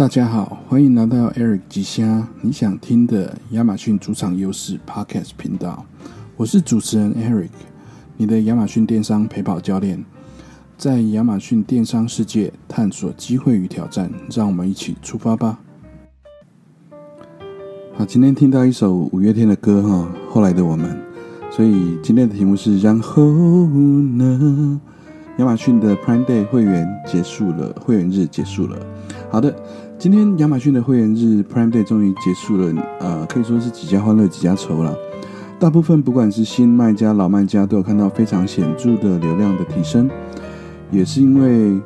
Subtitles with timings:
[0.00, 5.84] 大家好，欢迎来到 Eric 吉虾你想听的亚马逊主场优势 Podcast 频道。
[6.38, 7.50] 我是主持人 Eric，
[8.16, 10.02] 你的亚马逊电商陪跑教练，
[10.78, 15.58] 在亚马逊电商世界探索机会与挑战，让我们一起出发吧。
[17.92, 20.98] 好，今天听到一首五月天的歌哈，后来的我们，
[21.50, 24.80] 所以今天的题目是然后呢？
[25.36, 28.78] 亚马逊的 Prime Day 会员结束了，会员日结束了。
[29.30, 29.54] 好的，
[30.00, 34.96] 今天亚马逊的会员日 Prime Day 终于结束了，呃，可以说是几家欢乐几家愁了。
[35.58, 40.08] 大部分不管是新卖家、老卖家，都有看到非常显著的流量的提升，
[40.90, 41.78] 也是因为。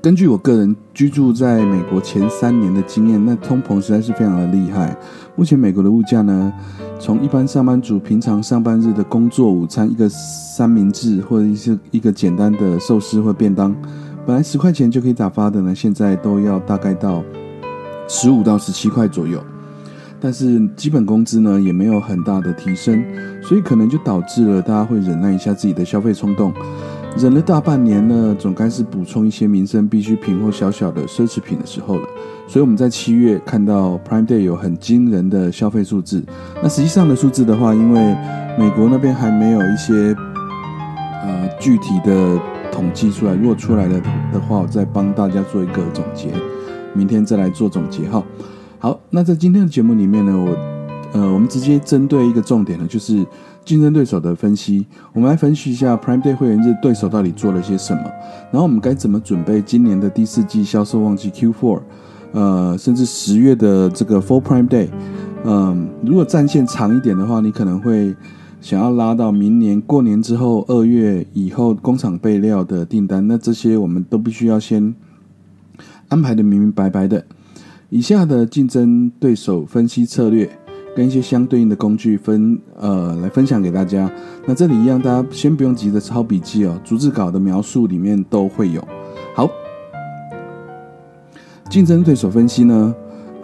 [0.00, 4.94] 根据我个人居住在美国前三年的经验，那通膨实在是非常的厉害。
[5.34, 6.52] 目前美国的物价呢，
[6.98, 13.74] 从一般上班族平常上班日的工作午餐一个三明治或者一些一个简单的寿司或便当，
[14.26, 17.22] 本来十块钱就可以打发的呢，现在都要大概到
[18.08, 19.42] 十五到十七块左右。
[20.18, 23.04] 但是基本工资呢也没有很大的提升，
[23.42, 26.50] 所以可能就导致了大家会忍耐一下自己的消费冲动。
[27.18, 32.08] 忍了大半年呢，总该是补充一些民生必需品或小小的奢侈品的时候了。
[32.48, 36.24] 所以我们在七月看到 Prime Day 有很惊人的消费数字。
[36.62, 38.16] 那实际上的数字的话，因为
[38.58, 40.16] 美国那边还没有一些
[41.22, 42.40] 呃具体的
[42.74, 44.00] 统计出来，如果出来了
[44.32, 46.30] 的话，我再帮大家做一个总结。
[46.92, 48.20] 明天再来做总结哈。
[48.80, 50.50] 好，那在今天的节目里面呢，我
[51.12, 53.24] 呃我们直接针对一个重点呢，就是。
[53.64, 58.02] 竞争对手的分析，我们来分析一下 Prime Day 会员日对手到底做了些什么，
[58.52, 61.80] 然后我们该怎么准备今年的第四季销售旺季 Q4，
[62.32, 64.88] 呃，甚至十月的这个 Full Prime Day，
[65.44, 68.14] 嗯，如果战线长一点的话，你可能会
[68.64, 74.94] 想要拉到明年过年之后二月以后工厂备料的订单，那这些我们都必须要先
[76.08, 77.22] 安排的明明白白的。
[77.90, 80.50] 以下的竞争对手分析策略。
[80.96, 84.08] 跟一些相对应的工具分呃来分享给大家。
[84.46, 88.80] 那这里一样，大家先不用急着抄笔记哦，逐字稿的描述里面都会有。
[89.34, 89.50] 好，
[91.68, 92.94] 竞争对手分析呢，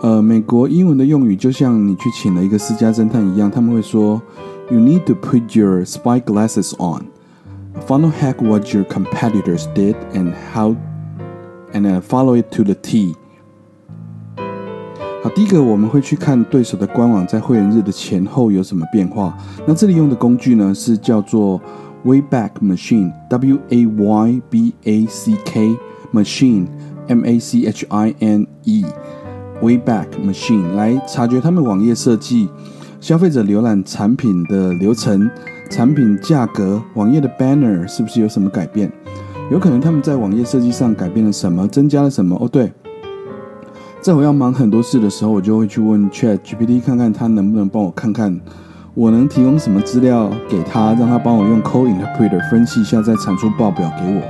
[0.00, 4.22] 呃，美国英文的用语就像你去请了一个私家侦探一样，他们会说
[4.69, 7.07] ，You need to put your spy glasses on,
[7.87, 10.75] funnel hack what your competitors did and how,
[11.73, 13.15] and follow it to the T。
[15.23, 19.35] 好，第一个我们会去看对手的官网，在会员日的前后有什么变化。
[19.65, 21.59] 那这里用的工具呢，是叫做
[22.05, 25.75] Wayback Machine，W A Y B A C K
[26.13, 32.47] Machine，M A C H I N E，Wayback Machine 来察觉他们网页设计、
[33.00, 35.28] 消费者浏览产品的流程、
[35.70, 38.92] 产品价格、网页的 banner 是不是有什么改变？
[39.50, 42.36] 有可能他们在网页设计上改变了什么，增加了什么？
[42.38, 42.70] 哦，对。
[44.02, 48.38] 在我要忙很多事的时候，我就会去问 Chat GPT，看看他能不能帮我看看，
[48.92, 54.20] 我能提供什么资料给他，让他帮我用 Code Interpreter 分析一下，再产出报表给我。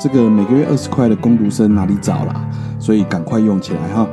[0.00, 2.48] 这个每个月二十块的工读生哪里找啦？
[2.78, 4.06] 所以赶快用起来哈。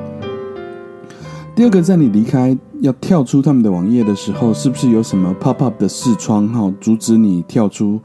[1.56, 8.00] 第二个，在你离开要跳出他们的网页的时候，是不是有什么 Pop Up 的视窗哈，阻止你跳出，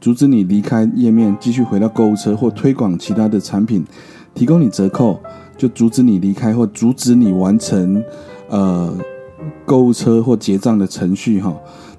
[0.00, 3.84] 阻止你离开页面，继续回到购物车或推广其他的产品，
[4.34, 5.18] 提供你折扣？
[5.56, 8.00] 就阻止你离开，或阻止你完成，
[8.48, 8.96] 呃，
[9.64, 11.52] 购物车或结账的程序哈。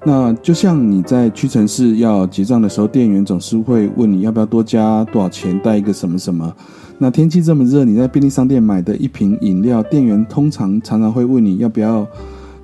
[0.04, 6.52] 那就像你在屈臣氏要结账的时候，店员总是会问你要不要多加多少钱，带一个什么什么。
[6.98, 12.06] 那天气这么热，你在便利商店买的一瓶饮料，店员通常常常会问你要不要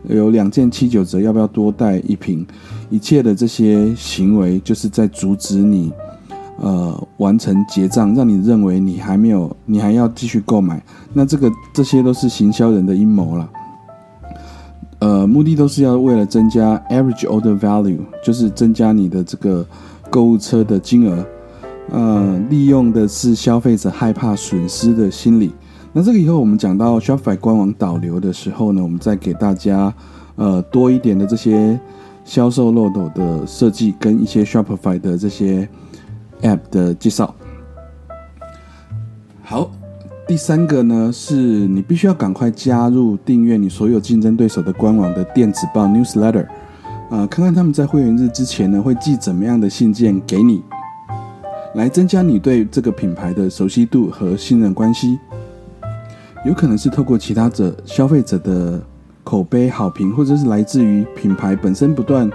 [0.09, 2.47] 有两件七九折，要不要多带一瓶。
[2.89, 5.93] 一切的这些行为，就是在阻止你。
[6.59, 10.83] 呃，完成结账，让你认为你还没有，你还要继续购买，
[11.13, 13.47] 那这个这些都是行销人的阴谋了。
[14.99, 19.67] 呃，目的都是要为了增加 average order value，就是增加你的这个
[20.11, 21.25] 购物车的金额。
[21.91, 25.53] 呃，利用的是消费者害怕损失的心理。
[25.93, 29.93] 那这个以后我们讲到 Shopify 官网导流的时候呢，我们再给大家
[30.37, 31.79] 呃多一点的这些
[32.25, 35.69] 销售漏斗的设计，跟一些 Shopify 的这些。
[36.43, 37.35] App 的介绍，
[39.43, 39.71] 好，
[40.27, 46.47] 第三个呢是你必须要赶快加入订阅你所有竞争对手的官网的电子报 Newsletter，
[47.09, 50.65] 啊，看看他们在会员日之前呢会寄怎么样的信件给你，
[51.77, 55.17] 来增加你对这个品牌的熟悉度和信任关系，
[56.45, 58.83] 有可能是透过其他者消费者的
[59.23, 62.29] 口碑好评，或者是来自于品牌本身不断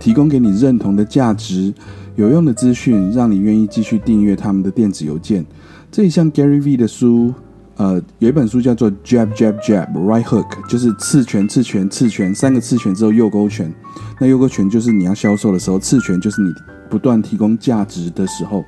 [0.00, 1.72] 提供给你认同的价值。
[2.16, 5.46] 有用的资讯让你愿意继续订阅他们的电子邮件。
[5.92, 7.32] 这一项 Gary V 的书，
[7.76, 13.72] 呃，有一本书叫做 Jab Jab Jab Right Hook，就是刺拳刺拳刺拳三个刺拳之后右勾拳。
[14.20, 16.52] 那右勾拳就是你要销售的时候，刺拳就是你
[16.90, 18.64] 不断提供价值的时候。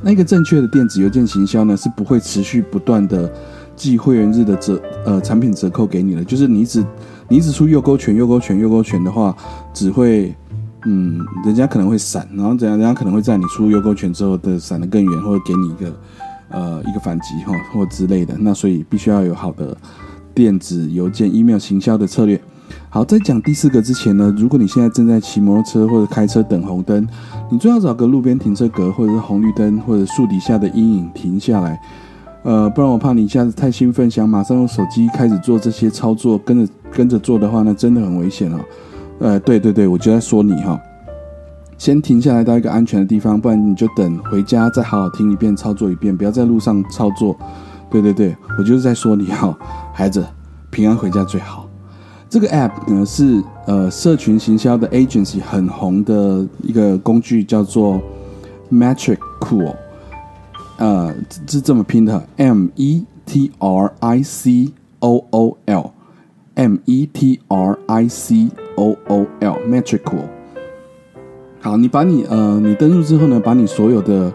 [0.00, 3.32] 那一个正确的电子邮件行销呢，是不会持续不断的
[3.74, 6.22] 寄会员日的折呃产品折扣给你的。
[6.22, 6.84] 就是你只
[7.28, 9.36] 你只出右勾拳右勾拳右勾拳的话，
[9.72, 10.34] 只会
[10.86, 16.00] 嗯，人家可能会闪，然后怎样，人家可能会在你出右勾拳之后的闪得更远，或者给你一个
[16.50, 18.34] 呃一个反击哈或之类的。
[18.38, 19.76] 那所以必须要有好的
[20.34, 22.40] 电子邮件 email 行销的策略。
[22.90, 27.06] 好，在讲第四个之前呢，如果你现在正在骑摩托车或者开车等红灯，
[27.50, 31.80] 你最好找个路边停车格或者是红绿灯或者树底下的阴影停下来，
[32.44, 38.58] 呃，不然我怕你一下子太兴奋，想马上用手机开始做这些操作，跟着跟着做的话呢，真的很危险哦。
[39.20, 40.80] 呃，对对对，我就在说你哈，
[41.76, 47.36] 先停下来到一个安全的地方，不然你就等回家再好好听一遍，操作一遍，不要在路上操作。
[47.90, 49.56] 对对对，我就是在说你哈，
[49.92, 50.24] 孩子
[50.70, 51.68] 平安回家最好。
[52.30, 57.98] 这个 app 呢是呃社群行销的 agency 很红的一个工具，叫做
[58.70, 59.74] Metric Cool，
[60.76, 61.14] 呃
[61.46, 65.90] 是这么拼的 m e t r i c o o l
[66.58, 70.26] M E T R I C O O L Metrical。
[71.60, 74.32] 好，你把你呃你登录之后呢，把你所有的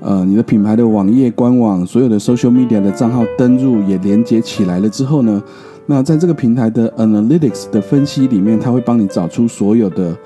[0.00, 5.42] 呃你的品牌的网页官网所有的 social media 的账号登录也连接起来了之后呢。
[5.84, 10.16] 那在这个平台的 Analytics 的分析里面，它会帮你找出所有的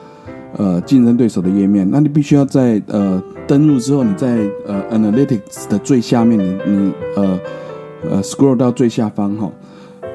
[0.56, 1.88] 呃竞争对手的页面。
[1.90, 7.40] 那你必须要在呃登录之后，你在呃 Analytics 的最下面，你你呃
[8.10, 9.50] 呃 scroll 到最下方哈，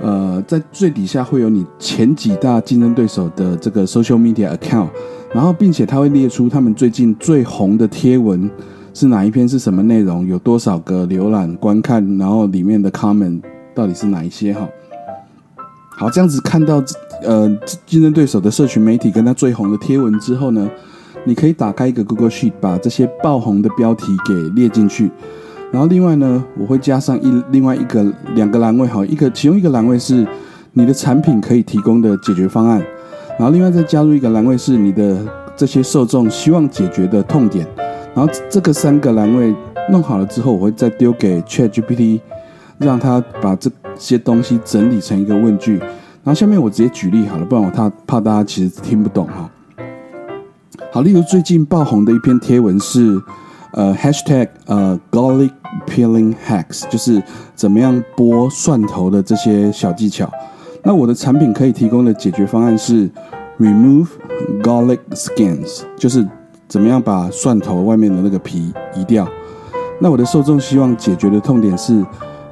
[0.01, 4.89] 呃在最底下会有你前几大竞争对手的这个 Social Media Account，
[5.33, 8.49] 然后并且它会列出他们最近最红的贴文
[8.93, 13.41] 是哪一篇是什么内容，有多少个浏览观看，然后里面的 Comment
[13.75, 14.67] 到底是哪一些哈。
[15.97, 16.83] 好，这样子看到
[17.23, 17.49] 呃
[17.85, 20.69] 竞争对手的社群媒体跟他最红的贴文之后呢，
[21.25, 25.09] 你可以打开一个 Google Sheet，把这些爆红的标题给列进去。
[25.71, 28.05] 然后另外呢，我会加上一另外一个
[28.35, 30.25] 两个栏位，哈，一个其中一个栏位是
[30.73, 32.81] 你的产品可以提供的解决方案，
[33.37, 35.25] 然后另外再加入一个栏位是你的
[35.55, 37.67] 这些受众希望解决的痛点。
[38.15, 39.53] 然后这个三个栏位
[39.89, 42.19] 弄好了之后，我会再丢给 Chat GPT，
[42.77, 43.69] 让他把这。
[43.99, 49.49] 些东西整理成一个问句，然后下面我直接举例好了，不然我怕怕大家其实听不懂哈。
[50.91, 53.19] 好，例如最近爆红的一篇贴文是，
[53.77, 55.51] 呃，#hashtag 呃 garlic
[55.85, 57.21] peeling hacks，就是
[57.53, 60.27] 怎么样剥蒜头的这些小技巧。
[60.83, 63.07] 那我的产品可以提供的解决方案是
[63.59, 64.07] remove
[64.63, 66.27] garlic skins，就是
[66.67, 69.27] 怎么样把蒜头外面的那个皮移掉。
[70.01, 72.03] 那我的受众希望解决的痛点是。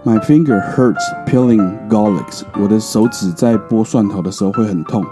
[0.07, 2.43] My finger hurts peeling garlics。
[2.61, 5.03] 我的手指在剥蒜头的时候会很痛。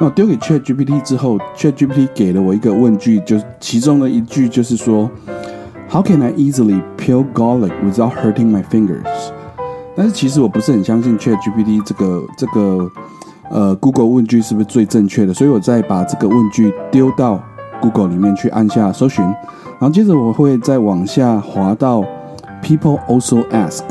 [0.00, 5.08] 那我丢给 Chat GPT 之后，Chat GPT 给了我一个问句，就其中的一句就是说
[5.90, 9.04] ，How can I easily peel garlic without hurting my fingers？
[9.96, 12.90] 但是其实我不是很相信 Chat GPT 这个这个
[13.50, 17.42] 呃 Google 问句是不是最正确的，所以我再把这个问句丢到
[17.80, 22.04] Google 里面去按下搜寻，然后接着我会再往下滑到
[22.62, 23.82] People also ask。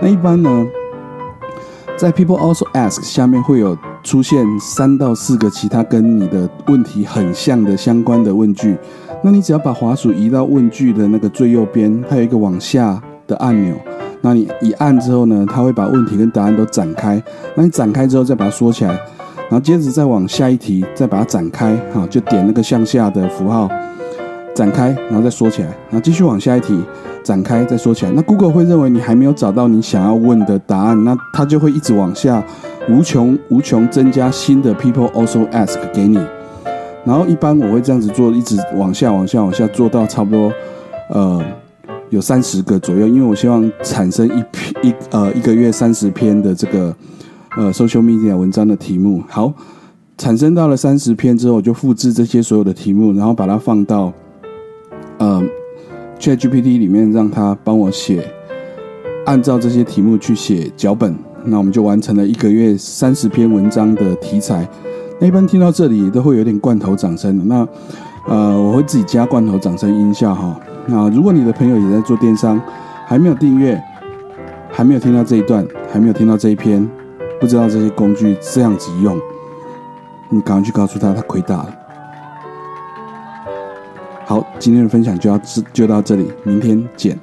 [0.00, 0.66] 那一般呢，
[1.96, 8.76] 在 People also ask 下面会有出现三到四个其他跟你的问题很像的相关的问句，
[9.22, 13.74] 那你只要把滑鼠移到问句的那个最右边，它有一个往下的按钮，
[14.20, 17.22] 那你一按之后呢，它会把问题跟答案都展开。
[17.54, 23.68] 那你展开之后再把它缩起来，然后接着再往下一题再把它展开，好，就点那个向下的符号
[24.54, 26.78] 展开，然后再缩起来，然后继续往下一题。
[27.22, 32.42] 展开再缩起来，那 Google 会认为你还没有找到你想要问的答案，那它就会一直往下
[32.88, 36.18] 无穷无穷增加新的 People also ask 给你。
[37.04, 40.52] 然后一般我会这样子做，一直往下往下往下做到差不多
[41.10, 41.42] 呃
[42.10, 46.94] 有三十个左右，因为我希望产生一篇一呃一个月三十篇的这个
[47.56, 49.22] 呃 social media 文章的题目。
[49.28, 49.52] 好，
[50.18, 54.12] 产生到了三十篇之后，我就复制这些所有的题目，然后把它放到
[55.18, 55.42] 呃。
[56.20, 58.24] ChatGPT 里面让他帮我写，
[59.26, 61.12] 按照这些题目去写脚本，
[61.44, 64.64] 那我们就完成了一个月三十篇文章的题材。
[65.26, 67.66] 一般听到这里都会有点罐头掌声那
[68.26, 70.58] 呃，我会自己加罐头掌声音效哈。
[70.86, 72.60] 那如果你的朋友也在做电商，
[73.06, 73.80] 还没有订阅，
[74.70, 76.88] 还没有听到这一段，还没有听到这一篇，
[77.40, 79.18] 不知道这些工具这样子用，
[80.28, 81.76] 你赶快去告诉他，他亏大了。
[84.24, 85.40] 好，今天的分享就要
[85.72, 87.18] 就到这里，明天见。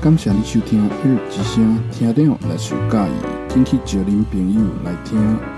[0.00, 5.57] 感谢你收听《日之声》，听众若是介意，请去招恁朋友来听。